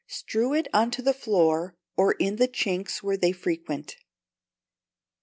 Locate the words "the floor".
0.89-1.75